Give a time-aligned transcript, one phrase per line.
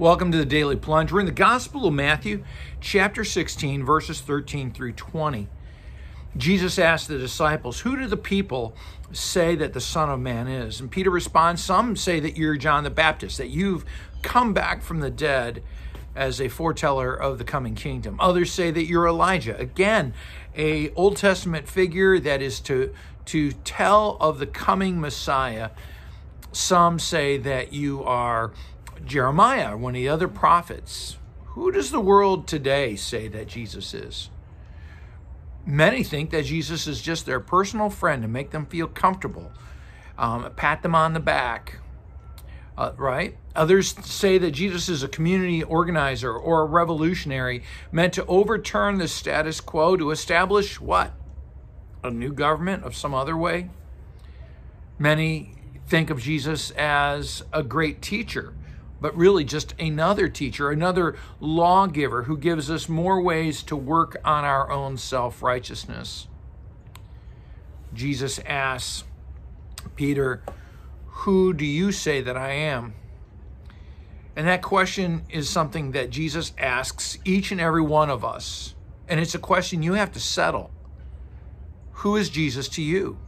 [0.00, 1.12] Welcome to the Daily Plunge.
[1.12, 2.42] We're in the Gospel of Matthew,
[2.80, 5.46] chapter 16, verses 13 through 20.
[6.38, 8.74] Jesus asked the disciples, Who do the people
[9.12, 10.80] say that the Son of Man is?
[10.80, 13.84] And Peter responds, Some say that you're John the Baptist, that you've
[14.22, 15.62] come back from the dead
[16.16, 18.16] as a foreteller of the coming kingdom.
[18.20, 19.58] Others say that you're Elijah.
[19.58, 20.14] Again,
[20.56, 22.94] a Old Testament figure that is to,
[23.26, 25.72] to tell of the coming Messiah.
[26.52, 28.50] Some say that you are
[29.04, 31.16] Jeremiah, one of the other prophets.
[31.54, 34.30] Who does the world today say that Jesus is?
[35.66, 39.52] Many think that Jesus is just their personal friend to make them feel comfortable,
[40.16, 41.78] um, pat them on the back,
[42.78, 43.36] uh, right?
[43.54, 49.08] Others say that Jesus is a community organizer or a revolutionary meant to overturn the
[49.08, 51.12] status quo to establish what?
[52.02, 53.68] A new government of some other way?
[54.98, 55.54] Many
[55.86, 58.54] think of Jesus as a great teacher
[59.00, 64.44] but really just another teacher, another lawgiver who gives us more ways to work on
[64.44, 66.28] our own self righteousness.
[67.94, 69.04] Jesus asks
[69.96, 70.42] Peter,
[71.06, 72.94] Who do you say that I am?
[74.36, 78.74] And that question is something that Jesus asks each and every one of us.
[79.08, 80.70] And it's a question you have to settle.
[81.92, 83.18] Who is Jesus to you?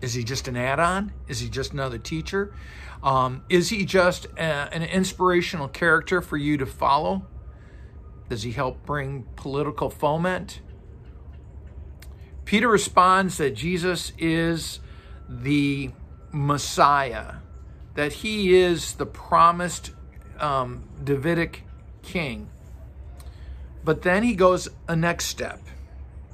[0.00, 1.12] Is he just an add on?
[1.28, 2.54] Is he just another teacher?
[3.02, 7.26] Um, is he just a, an inspirational character for you to follow?
[8.28, 10.60] Does he help bring political foment?
[12.44, 14.80] Peter responds that Jesus is
[15.28, 15.90] the
[16.32, 17.36] Messiah,
[17.94, 19.92] that he is the promised
[20.38, 21.64] um, Davidic
[22.02, 22.48] king.
[23.84, 25.60] But then he goes a next step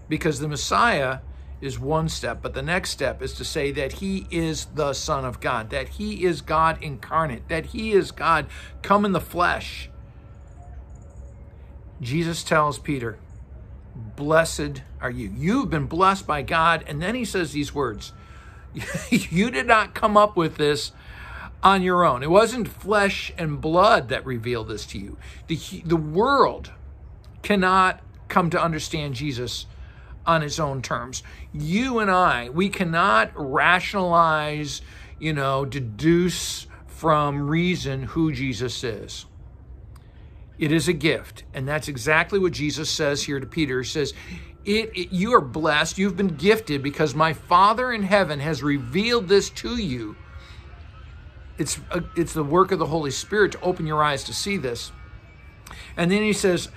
[0.08, 1.20] because the Messiah
[1.60, 5.24] is one step, but the next step is to say that he is the Son
[5.24, 8.46] of God, that he is God incarnate, that he is God
[8.82, 9.88] come in the flesh.
[12.00, 13.18] Jesus tells Peter,
[13.94, 15.32] Blessed are you.
[15.34, 16.84] You've been blessed by God.
[16.86, 18.12] And then he says these words
[19.10, 20.92] You did not come up with this
[21.62, 22.22] on your own.
[22.22, 25.16] It wasn't flesh and blood that revealed this to you.
[25.46, 26.72] The, the world
[27.42, 29.66] cannot come to understand Jesus
[30.26, 31.22] on his own terms.
[31.52, 34.82] You and I, we cannot rationalize,
[35.18, 39.26] you know, deduce from reason who Jesus is.
[40.58, 41.44] It is a gift.
[41.52, 43.82] And that's exactly what Jesus says here to Peter.
[43.82, 44.14] He says,
[44.64, 45.98] it, it, you are blessed.
[45.98, 50.16] You've been gifted because my Father in heaven has revealed this to you.
[51.58, 54.56] It's, a, it's the work of the Holy Spirit to open your eyes to see
[54.56, 54.90] this.
[55.96, 56.68] And then he says,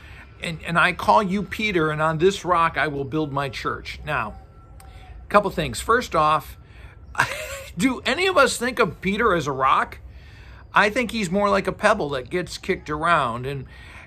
[0.41, 3.99] and, and I call you Peter, and on this rock I will build my church.
[4.05, 4.35] Now,
[4.81, 5.79] a couple things.
[5.79, 6.57] First off,
[7.77, 9.99] do any of us think of Peter as a rock?
[10.73, 13.65] I think he's more like a pebble that gets kicked around, and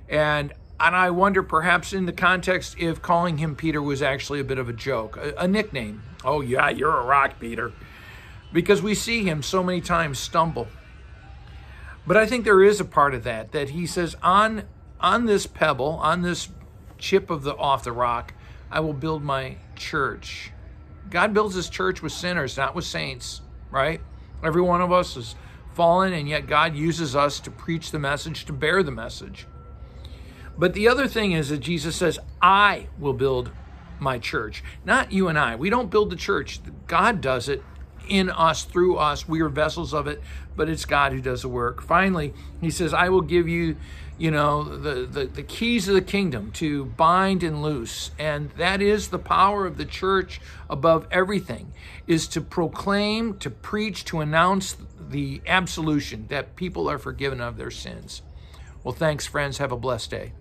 [0.08, 4.44] and and I wonder perhaps in the context if calling him Peter was actually a
[4.44, 6.02] bit of a joke, a, a nickname.
[6.24, 7.72] Oh yeah, you're a rock, Peter,
[8.52, 10.68] because we see him so many times stumble.
[12.06, 14.64] But I think there is a part of that that he says on
[15.02, 16.48] on this pebble, on this
[16.98, 18.32] chip of the off the rock,
[18.70, 20.52] I will build my church.
[21.10, 24.00] God builds his church with sinners, not with saints, right?
[24.42, 25.34] Every one of us is
[25.74, 29.46] fallen, and yet God uses us to preach the message, to bear the message.
[30.56, 33.50] But the other thing is that Jesus says, I will build
[33.98, 35.56] my church, not you and I.
[35.56, 37.62] We don't build the church, God does it
[38.08, 39.28] in us, through us.
[39.28, 40.22] We are vessels of it,
[40.56, 41.82] but it's God who does the work.
[41.82, 43.76] Finally, he says, I will give you
[44.22, 48.12] you know, the, the, the keys of the kingdom to bind and loose.
[48.20, 50.40] And that is the power of the church
[50.70, 51.72] above everything,
[52.06, 57.72] is to proclaim, to preach, to announce the absolution that people are forgiven of their
[57.72, 58.22] sins.
[58.84, 59.58] Well, thanks, friends.
[59.58, 60.32] Have a blessed day.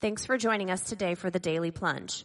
[0.00, 2.24] Thanks for joining us today for the Daily Plunge.